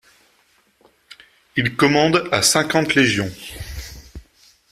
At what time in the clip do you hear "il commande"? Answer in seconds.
1.55-2.27